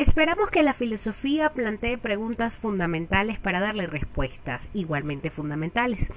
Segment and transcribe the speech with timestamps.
[0.00, 6.10] Esperamos que la filosofía plantee preguntas fundamentales para darle respuestas igualmente fundamentales.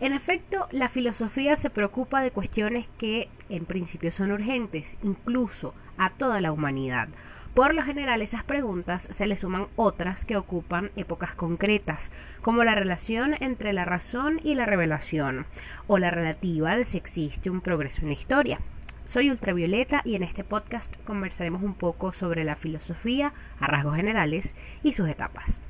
[0.00, 6.10] En efecto, la filosofía se preocupa de cuestiones que en principio son urgentes, incluso a
[6.10, 7.10] toda la humanidad.
[7.54, 12.10] Por lo general, esas preguntas se le suman otras que ocupan épocas concretas,
[12.42, 15.46] como la relación entre la razón y la revelación,
[15.86, 18.58] o la relativa de si existe un progreso en la historia.
[19.08, 24.54] Soy Ultravioleta y en este podcast conversaremos un poco sobre la filosofía a rasgos generales
[24.82, 25.62] y sus etapas.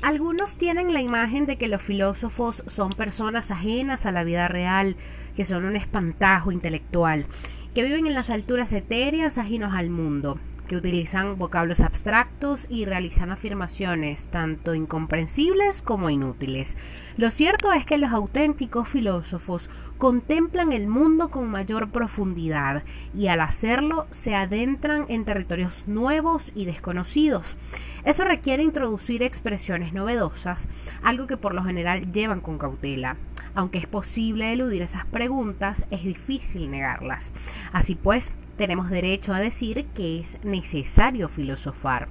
[0.00, 4.96] Algunos tienen la imagen de que los filósofos son personas ajenas a la vida real,
[5.36, 7.26] que son un espantajo intelectual,
[7.74, 13.30] que viven en las alturas etéreas ajenos al mundo, que utilizan vocablos abstractos y realizan
[13.30, 16.76] afirmaciones tanto incomprensibles como inútiles.
[17.16, 22.82] Lo cierto es que los auténticos filósofos contemplan el mundo con mayor profundidad
[23.14, 27.56] y al hacerlo se adentran en territorios nuevos y desconocidos.
[28.04, 30.68] Eso requiere introducir expresiones novedosas,
[31.02, 33.16] algo que por lo general llevan con cautela.
[33.54, 37.32] Aunque es posible eludir esas preguntas, es difícil negarlas.
[37.72, 42.08] Así pues, tenemos derecho a decir que es necesario filosofar.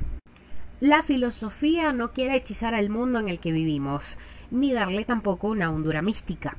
[0.79, 4.17] La filosofía no quiere hechizar al mundo en el que vivimos,
[4.51, 6.57] ni darle tampoco una hondura mística.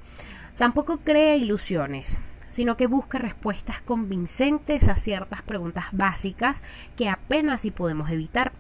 [0.57, 6.63] Tampoco crea ilusiones, sino que busca respuestas convincentes a ciertas preguntas básicas
[6.97, 8.53] que apenas si podemos evitar.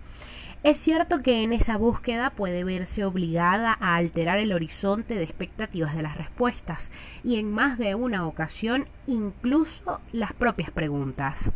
[0.66, 5.94] Es cierto que en esa búsqueda puede verse obligada a alterar el horizonte de expectativas
[5.94, 6.90] de las respuestas
[7.22, 11.52] y en más de una ocasión incluso las propias preguntas.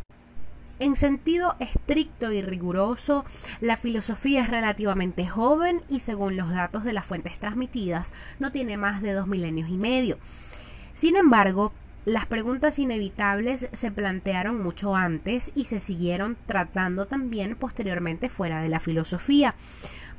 [0.78, 3.24] En sentido estricto y riguroso,
[3.60, 8.76] la filosofía es relativamente joven y según los datos de las fuentes transmitidas no tiene
[8.76, 10.18] más de dos milenios y medio.
[10.92, 11.72] Sin embargo,
[12.06, 18.70] las preguntas inevitables se plantearon mucho antes y se siguieron tratando también posteriormente fuera de
[18.70, 19.54] la filosofía.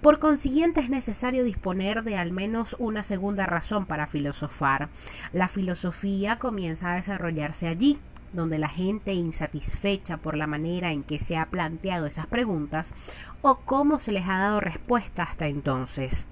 [0.02, 4.90] Por consiguiente es necesario disponer de al menos una segunda razón para filosofar.
[5.34, 8.00] La filosofía comienza a desarrollarse allí,
[8.34, 12.94] donde la gente insatisfecha por la manera en que se ha planteado esas preguntas
[13.42, 16.26] o cómo se les ha dado respuesta hasta entonces.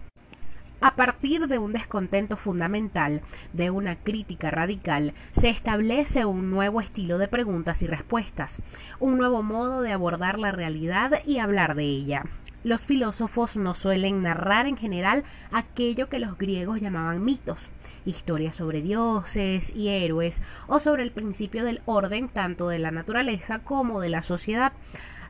[0.82, 7.18] A partir de un descontento fundamental, de una crítica radical, se establece un nuevo estilo
[7.18, 8.62] de preguntas y respuestas,
[9.02, 12.24] un nuevo modo de abordar la realidad y hablar de ella.
[12.64, 17.70] Los filósofos no suelen narrar en general aquello que los griegos llamaban mitos,
[18.06, 23.60] historias sobre dioses y héroes o sobre el principio del orden tanto de la naturaleza
[23.60, 24.72] como de la sociedad.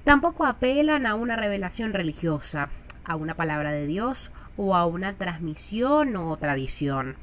[0.03, 2.69] Tampoco apelan a una revelación religiosa,
[3.03, 4.29] a una palabra de Dios
[4.61, 7.15] o a una transmisión o tradición.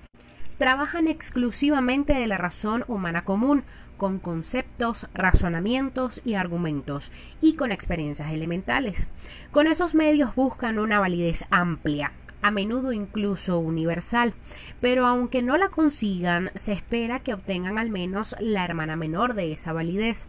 [0.57, 3.63] Trabajan exclusivamente de la razón humana común,
[3.99, 9.09] con conceptos, razonamientos y argumentos, y con experiencias elementales.
[9.51, 14.33] Con esos medios buscan una validez amplia, a menudo incluso universal,
[14.81, 19.53] pero aunque no la consigan, se espera que obtengan al menos la hermana menor de
[19.53, 20.27] esa validez,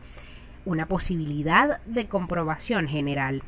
[0.65, 3.43] una posibilidad de comprobación general.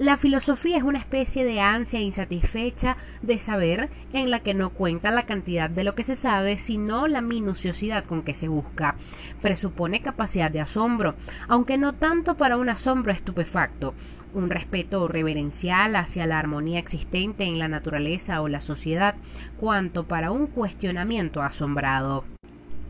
[0.00, 5.10] La filosofía es una especie de ansia insatisfecha de saber en la que no cuenta
[5.10, 8.94] la cantidad de lo que se sabe, sino la minuciosidad con que se busca.
[9.42, 11.16] Presupone capacidad de asombro,
[11.48, 13.92] aunque no tanto para un asombro estupefacto,
[14.32, 19.16] un respeto reverencial hacia la armonía existente en la naturaleza o la sociedad,
[19.58, 22.24] cuanto para un cuestionamiento asombrado.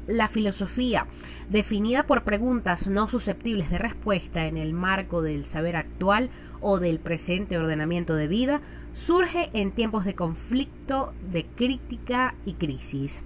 [0.06, 1.06] La filosofía,
[1.50, 6.30] definida por preguntas no susceptibles de respuesta en el marco del saber actual
[6.60, 8.60] o del presente ordenamiento de vida,
[8.92, 13.24] surge en tiempos de conflicto, de crítica y crisis.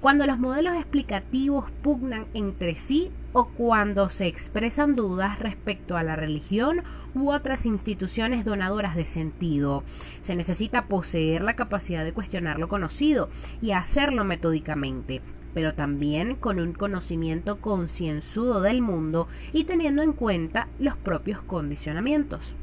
[0.00, 6.16] Cuando los modelos explicativos pugnan entre sí o cuando se expresan dudas respecto a la
[6.16, 6.82] religión
[7.14, 9.82] u otras instituciones donadoras de sentido.
[10.20, 13.30] Se necesita poseer la capacidad de cuestionar lo conocido
[13.62, 15.22] y hacerlo metódicamente
[15.54, 22.54] pero también con un conocimiento concienzudo del mundo y teniendo en cuenta los propios condicionamientos.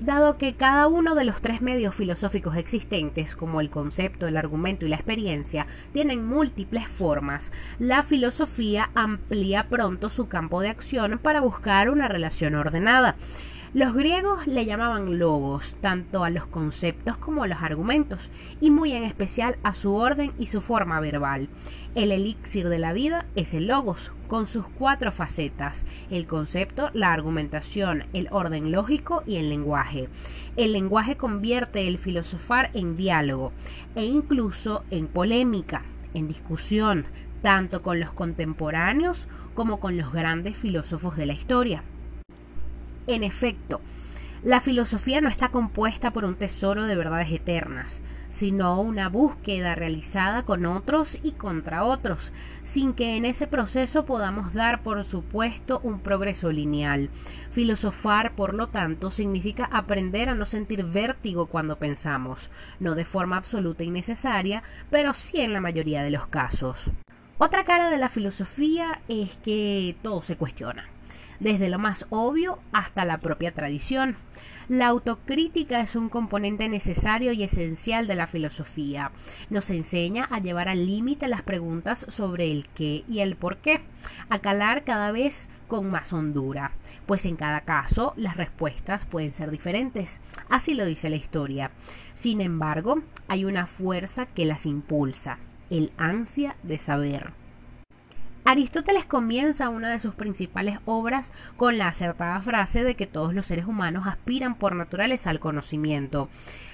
[0.00, 4.84] Dado que cada uno de los tres medios filosóficos existentes, como el concepto, el argumento
[4.84, 11.40] y la experiencia, tienen múltiples formas, la filosofía amplía pronto su campo de acción para
[11.40, 13.14] buscar una relación ordenada.
[13.74, 18.28] Los griegos le llamaban logos tanto a los conceptos como a los argumentos,
[18.60, 21.48] y muy en especial a su orden y su forma verbal.
[21.94, 27.14] El elixir de la vida es el logos, con sus cuatro facetas, el concepto, la
[27.14, 30.10] argumentación, el orden lógico y el lenguaje.
[30.56, 33.52] El lenguaje convierte el filosofar en diálogo
[33.94, 35.82] e incluso en polémica,
[36.12, 37.06] en discusión,
[37.40, 41.84] tanto con los contemporáneos como con los grandes filósofos de la historia.
[43.06, 43.80] En efecto,
[44.44, 50.42] La filosofía no está compuesta por un tesoro de verdades eternas, sino una búsqueda realizada
[50.42, 52.32] con otros y contra otros,
[52.64, 57.08] sin que en ese proceso podamos dar por supuesto un progreso lineal.
[57.52, 62.50] Filosofar, por lo tanto, significa aprender a no sentir vértigo cuando pensamos,
[62.80, 66.90] no de forma absoluta y necesaria, pero sí en la mayoría de los casos.
[67.38, 70.88] Otra cara de la filosofía es que todo se cuestiona
[71.42, 74.16] desde lo más obvio hasta la propia tradición.
[74.68, 79.10] La autocrítica es un componente necesario y esencial de la filosofía.
[79.50, 83.82] Nos enseña a llevar al límite las preguntas sobre el qué y el por qué,
[84.30, 86.72] a calar cada vez con más hondura,
[87.06, 90.20] pues en cada caso las respuestas pueden ser diferentes.
[90.48, 91.72] Así lo dice la historia.
[92.14, 95.38] Sin embargo, hay una fuerza que las impulsa,
[95.70, 97.41] el ansia de saber.
[98.44, 103.46] Aristóteles comienza una de sus principales obras con la acertada frase de que todos los
[103.46, 106.28] seres humanos aspiran por naturaleza al conocimiento.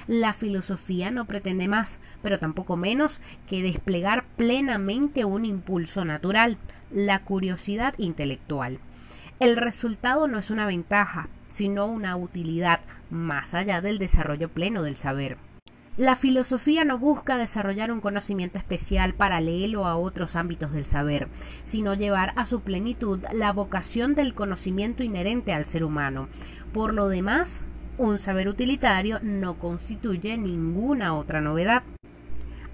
[0.06, 6.56] La filosofía no pretende más, pero tampoco menos, que desplegar plenamente un impulso natural,
[6.90, 8.78] la curiosidad intelectual.
[9.38, 12.80] El resultado no es una ventaja, sino una utilidad
[13.10, 15.36] más allá del desarrollo pleno del saber.
[15.98, 21.26] La filosofía no busca desarrollar un conocimiento especial paralelo a otros ámbitos del saber,
[21.64, 26.28] sino llevar a su plenitud la vocación del conocimiento inherente al ser humano.
[26.72, 27.66] Por lo demás,
[27.96, 31.82] un saber utilitario no constituye ninguna otra novedad.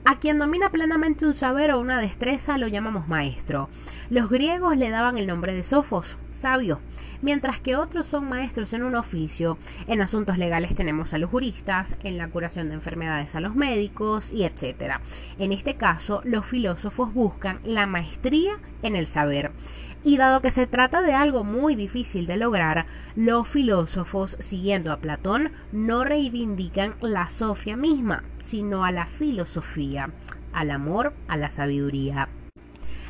[0.07, 3.71] A quien domina plenamente un saber o una destreza lo llamamos maestro.
[4.11, 6.81] Los griegos le daban el nombre de sofos, sabio,
[7.23, 9.57] mientras que otros son maestros en un oficio.
[9.87, 14.31] En asuntos legales tenemos a los juristas, en la curación de enfermedades a los médicos
[14.31, 15.01] y etc.
[15.39, 19.53] En este caso, los filósofos buscan la maestría en el saber.
[20.07, 22.85] Y dado que se trata de algo muy difícil de lograr,
[23.17, 30.11] los filósofos, siguiendo a Platón, no reivindican la sofia misma, sino a la filosofía,
[30.53, 32.29] al amor, a la sabiduría.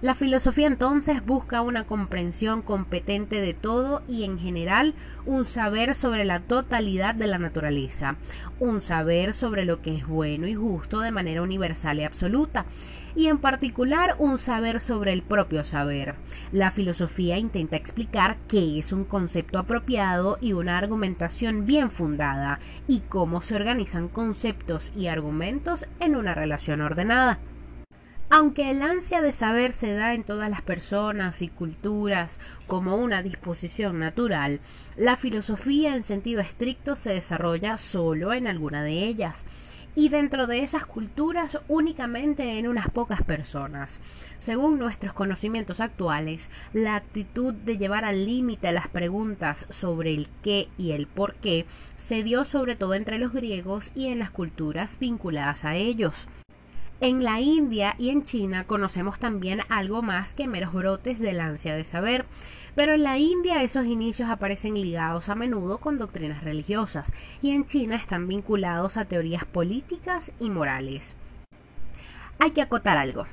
[0.02, 4.94] La filosofía entonces busca una comprensión competente de todo y en general
[5.24, 8.16] un saber sobre la totalidad de la naturaleza,
[8.60, 12.66] un saber sobre lo que es bueno y justo de manera universal y absoluta,
[13.16, 16.14] y en particular un saber sobre el propio saber.
[16.52, 22.58] La filosofía intenta explicar qué es un concepto apropiado y una argumentación bien fundada,
[22.88, 27.38] y cómo se organizan conceptos y argumentos en una relación ordenada.
[28.30, 33.22] Aunque el ansia de saber se da en todas las personas y culturas como una
[33.22, 34.60] disposición natural,
[34.96, 39.46] la filosofía en sentido estricto se desarrolla solo en alguna de ellas
[39.96, 44.00] y dentro de esas culturas únicamente en unas pocas personas.
[44.38, 50.68] Según nuestros conocimientos actuales, la actitud de llevar al límite las preguntas sobre el qué
[50.78, 54.98] y el por qué se dio sobre todo entre los griegos y en las culturas
[54.98, 56.28] vinculadas a ellos.
[57.04, 61.76] En la India y en China conocemos también algo más que meros brotes del ansia
[61.76, 62.24] de saber,
[62.74, 67.12] pero en la India esos inicios aparecen ligados a menudo con doctrinas religiosas
[67.42, 71.14] y en China están vinculados a teorías políticas y morales.
[72.38, 73.26] Hay que acotar algo.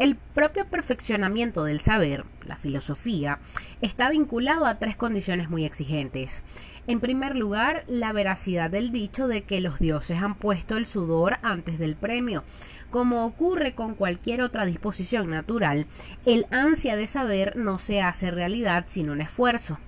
[0.00, 3.38] El propio perfeccionamiento del saber, la filosofía,
[3.82, 6.42] está vinculado a tres condiciones muy exigentes.
[6.86, 11.36] En primer lugar, la veracidad del dicho de que los dioses han puesto el sudor
[11.42, 12.44] antes del premio.
[12.88, 15.86] Como ocurre con cualquier otra disposición natural,
[16.24, 19.78] el ansia de saber no se hace realidad sin un esfuerzo.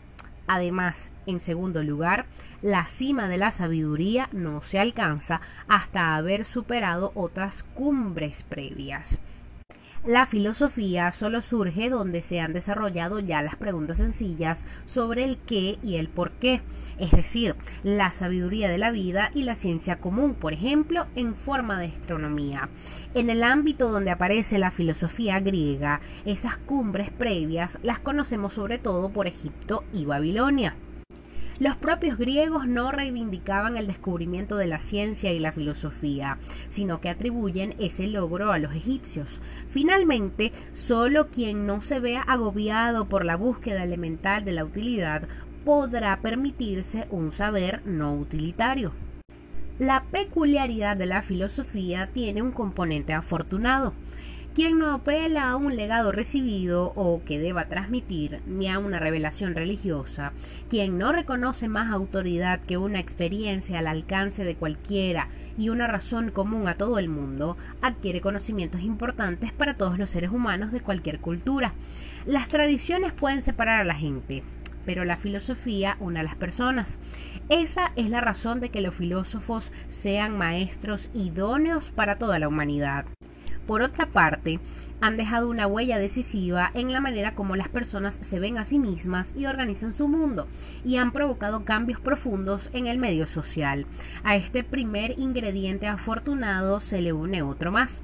[0.47, 2.27] Además, en segundo lugar,
[2.61, 9.23] la cima de la sabiduría no se alcanza hasta haber superado otras cumbres previas.
[10.05, 15.79] La filosofía solo surge donde se han desarrollado ya las preguntas sencillas sobre el qué
[15.81, 16.61] y el por qué,
[16.99, 17.55] es decir,
[17.85, 22.69] la sabiduría de la vida y la ciencia común, por ejemplo, en forma de astronomía.
[23.15, 29.11] En el ámbito donde aparece la filosofía griega, esas cumbres previas las conocemos sobre todo
[29.11, 30.75] por Egipto y Babilonia.
[31.59, 37.09] Los propios griegos no reivindicaban el descubrimiento de la ciencia y la filosofía, sino que
[37.09, 39.41] atribuyen ese logro a los egipcios.
[39.69, 45.23] Finalmente, solo quien no se vea agobiado por la búsqueda elemental de la utilidad
[45.65, 48.93] podrá permitirse un saber no utilitario.
[49.79, 53.95] La peculiaridad de la filosofía tiene un componente afortunado
[54.55, 59.55] quien no apela a un legado recibido o que deba transmitir, ni a una revelación
[59.55, 60.33] religiosa,
[60.69, 66.31] quien no reconoce más autoridad que una experiencia al alcance de cualquiera y una razón
[66.31, 71.21] común a todo el mundo, adquiere conocimientos importantes para todos los seres humanos de cualquier
[71.21, 71.73] cultura.
[72.27, 74.43] Las tradiciones pueden separar a la gente,
[74.85, 76.99] pero la filosofía une a las personas.
[77.49, 83.07] Esa es la razón de que los filósofos sean maestros idóneos para toda la humanidad.
[83.67, 84.61] Por otra parte,
[85.01, 88.79] han dejado una huella decisiva en la manera como las personas se ven a sí
[88.79, 90.49] mismas y organizan su mundo,
[90.85, 93.87] y han provocado cambios profundos en el medio social.
[94.25, 98.03] A este primer ingrediente afortunado se le une otro más.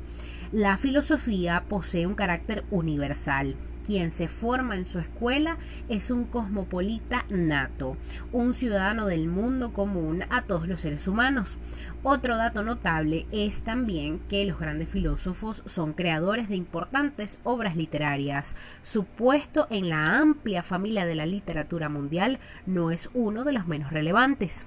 [0.52, 3.56] La filosofía posee un carácter universal
[3.88, 5.56] quien se forma en su escuela
[5.88, 7.96] es un cosmopolita nato,
[8.32, 11.56] un ciudadano del mundo común a todos los seres humanos.
[12.02, 18.56] Otro dato notable es también que los grandes filósofos son creadores de importantes obras literarias.
[18.82, 23.66] Su puesto en la amplia familia de la literatura mundial no es uno de los
[23.66, 24.66] menos relevantes.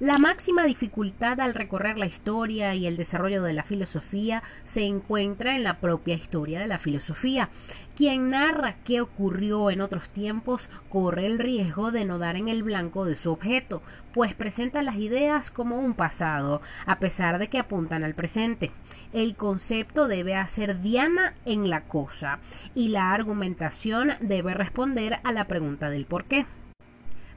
[0.00, 5.54] La máxima dificultad al recorrer la historia y el desarrollo de la filosofía se encuentra
[5.54, 7.50] en la propia historia de la filosofía.
[7.96, 12.62] Quien narra qué ocurrió en otros tiempos corre el riesgo de no dar en el
[12.62, 13.82] blanco de su objeto,
[14.14, 18.70] pues presenta las ideas como un pasado, a pesar de que apuntan al presente.
[19.12, 22.38] El concepto debe hacer diana en la cosa
[22.74, 26.46] y la argumentación debe responder a la pregunta del por qué.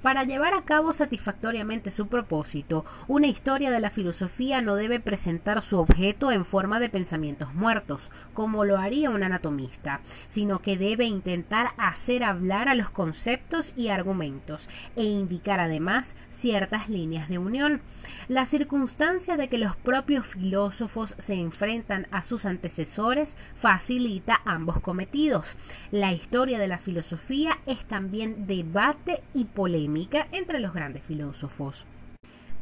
[0.04, 5.62] Para llevar a cabo satisfactoriamente su propósito, una historia de la filosofía no debe presentar
[5.62, 11.06] su objeto en forma de pensamientos muertos, como lo haría un anatomista, sino que debe
[11.06, 14.68] intentar hacer hablar a los conceptos y argumentos
[14.98, 17.82] e indicar además ciertas líneas de unión.
[18.28, 25.56] La circunstancia de que los propios filósofos se enfrentan a sus antecesores facilita ambos cometidos.
[25.92, 29.93] La historia de la filosofía es también debate y polémica
[30.32, 31.86] entre los grandes filósofos.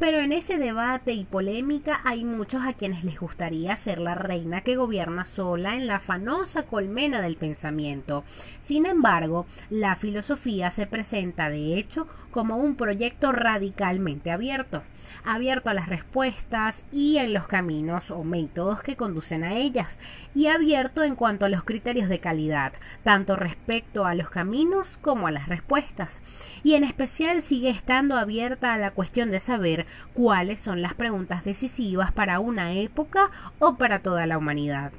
[0.01, 4.61] Pero en ese debate y polémica hay muchos a quienes les gustaría ser la reina
[4.61, 8.23] que gobierna sola en la afanosa colmena del pensamiento.
[8.59, 14.81] Sin embargo, la filosofía se presenta de hecho como un proyecto radicalmente abierto,
[15.23, 19.99] abierto a las respuestas y en los caminos o métodos que conducen a ellas,
[20.33, 25.27] y abierto en cuanto a los criterios de calidad, tanto respecto a los caminos como
[25.27, 26.21] a las respuestas,
[26.63, 31.43] y en especial sigue estando abierta a la cuestión de saber cuáles son las preguntas
[31.43, 34.91] decisivas para una época o para toda la humanidad.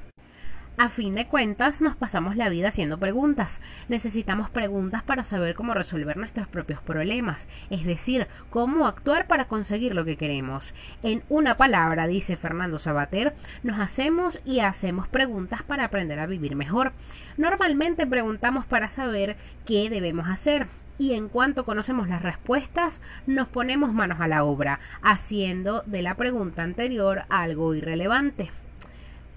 [0.79, 3.61] A fin de cuentas, nos pasamos la vida haciendo preguntas.
[3.89, 9.95] Necesitamos preguntas para saber cómo resolver nuestros propios problemas, es decir, cómo actuar para conseguir
[9.95, 10.73] lo que queremos.
[11.03, 16.57] En una palabra, dice Fernando Sabater, nos hacemos y hacemos preguntas para aprender a vivir
[16.57, 16.93] mejor.
[17.37, 20.69] Normalmente preguntamos para saber qué debemos hacer,
[20.99, 26.17] y en cuanto conocemos las respuestas nos ponemos manos a la obra, haciendo de la
[26.17, 28.51] pregunta anterior algo irrelevante.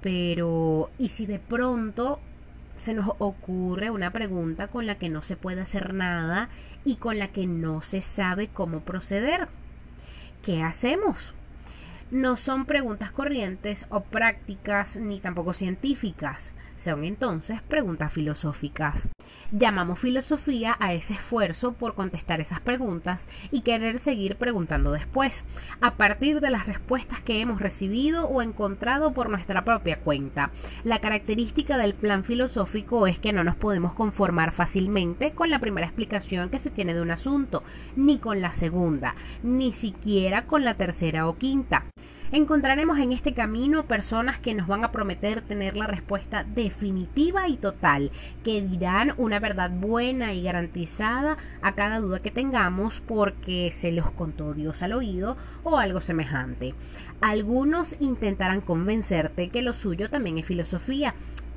[0.01, 2.19] Pero, ¿y si de pronto
[2.77, 6.50] se nos ocurre una pregunta con la que no se puede hacer nada
[6.83, 9.47] y con la que no se sabe cómo proceder?
[10.43, 11.33] ¿Qué hacemos?
[12.12, 19.09] No son preguntas corrientes o prácticas ni tampoco científicas, son entonces preguntas filosóficas.
[19.51, 25.45] Llamamos filosofía a ese esfuerzo por contestar esas preguntas y querer seguir preguntando después,
[25.81, 30.51] a partir de las respuestas que hemos recibido o encontrado por nuestra propia cuenta.
[30.83, 35.88] La característica del plan filosófico es que no nos podemos conformar fácilmente con la primera
[35.88, 37.63] explicación que se tiene de un asunto,
[37.95, 41.85] ni con la segunda, ni siquiera con la tercera o quinta.
[42.32, 47.55] Encontraremos en este camino personas que nos van a prometer tener la respuesta definitiva y
[47.55, 48.12] total,
[48.44, 54.10] que dirán una verdad buena y garantizada a cada duda que tengamos porque se los
[54.12, 56.74] contó Dios al oído o algo semejante.
[57.22, 61.13] Algunos intentarán convencerte que lo suyo también es filosofía,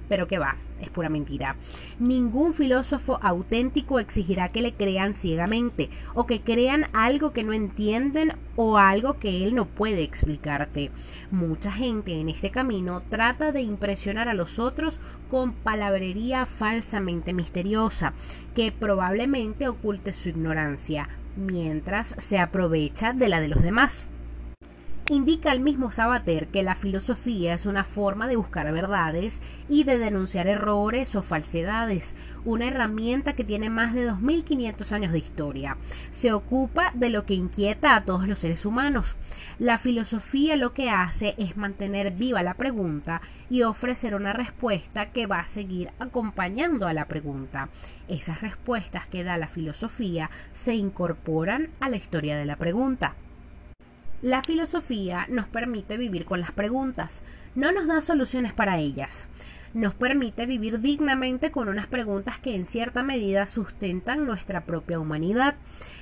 [0.08, 1.56] pero que va, es pura mentira.
[1.98, 8.32] Ningún filósofo auténtico exigirá que le crean ciegamente o que crean algo que no entienden
[8.56, 10.90] o algo que él no puede explicarte.
[11.30, 15.00] Mucha gente en este camino trata de impresionar a los otros
[15.30, 18.14] con palabrería falsamente misteriosa,
[18.54, 24.08] que probablemente oculte su ignorancia, mientras se aprovecha de la de los demás.
[25.10, 29.96] Indica el mismo Sabater que la filosofía es una forma de buscar verdades y de
[29.96, 35.78] denunciar errores o falsedades, una herramienta que tiene más de 2500 años de historia.
[36.10, 39.16] Se ocupa de lo que inquieta a todos los seres humanos.
[39.58, 45.26] La filosofía lo que hace es mantener viva la pregunta y ofrecer una respuesta que
[45.26, 47.70] va a seguir acompañando a la pregunta.
[48.08, 53.14] Esas respuestas que da la filosofía se incorporan a la historia de la pregunta.
[54.20, 57.22] La filosofía nos permite vivir con las preguntas,
[57.54, 59.28] no nos da soluciones para ellas.
[59.74, 65.54] nos permite vivir dignamente con unas preguntas que en cierta medida sustentan nuestra propia humanidad.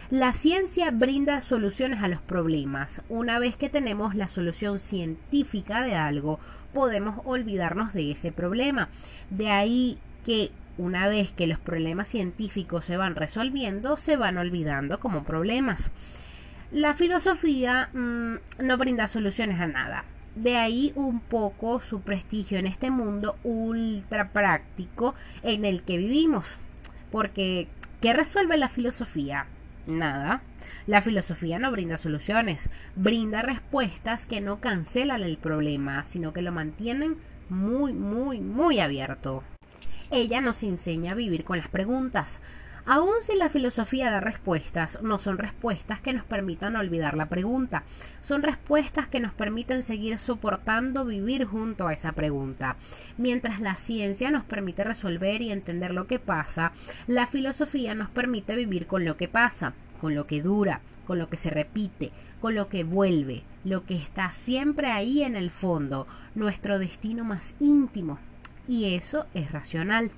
[0.09, 3.03] La ciencia brinda soluciones a los problemas.
[3.09, 6.39] Una vez que tenemos la solución científica de algo,
[6.73, 8.89] podemos olvidarnos de ese problema.
[9.31, 15.01] De ahí que una vez que los problemas científicos se van resolviendo, se van olvidando
[15.01, 15.91] como problemas.
[16.73, 20.05] La filosofía mm, no brinda soluciones a nada.
[20.35, 26.59] De ahí un poco su prestigio en este mundo ultra práctico en el que vivimos.
[27.13, 27.69] Porque,
[28.01, 29.47] ¿qué resuelve la filosofía?
[29.87, 30.43] Nada.
[30.89, 36.51] La filosofía no brinda soluciones, brinda respuestas que no cancelan el problema, sino que lo
[36.51, 37.17] mantienen
[37.49, 39.45] muy, muy, muy abierto.
[40.11, 42.41] Ella nos enseña a vivir con las preguntas.
[42.89, 47.83] Aun si la filosofía da respuestas, no son respuestas que nos permitan olvidar la pregunta,
[48.21, 52.77] son respuestas que nos permiten seguir soportando vivir junto a esa pregunta.
[53.19, 56.71] Mientras la ciencia nos permite resolver y entender lo que pasa,
[57.09, 61.29] la filosofía nos permite vivir con lo que pasa, con lo que dura, con lo
[61.29, 66.07] que se repite, con lo que vuelve, lo que está siempre ahí en el fondo,
[66.37, 68.21] nuestro destino más íntimo,
[68.69, 70.13] y eso es racional.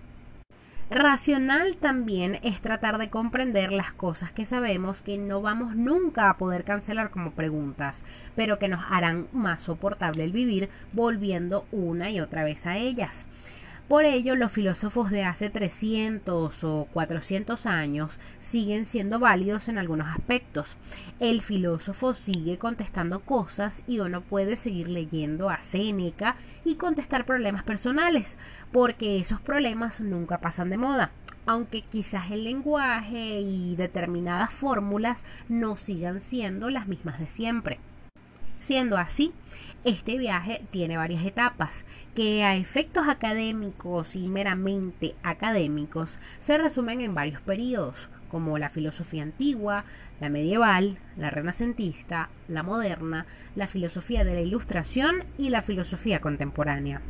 [0.90, 6.38] Racional también es tratar de comprender las cosas que sabemos que no vamos nunca a
[6.38, 12.20] poder cancelar como preguntas, pero que nos harán más soportable el vivir volviendo una y
[12.20, 13.26] otra vez a ellas.
[13.88, 20.08] Por ello, los filósofos de hace 300 o 400 años siguen siendo válidos en algunos
[20.08, 20.76] aspectos.
[21.20, 27.64] El filósofo sigue contestando cosas y uno puede seguir leyendo a Séneca y contestar problemas
[27.64, 28.36] personales,
[28.72, 31.10] porque esos problemas nunca pasan de moda
[31.46, 37.80] aunque quizás el lenguaje y determinadas fórmulas no sigan siendo las mismas de siempre.
[38.60, 39.32] Siendo así,
[39.84, 47.14] este viaje tiene varias etapas que a efectos académicos y meramente académicos se resumen en
[47.14, 49.84] varios periodos, como la filosofía antigua,
[50.20, 57.00] la medieval, la renacentista, la moderna, la filosofía de la ilustración y la filosofía contemporánea.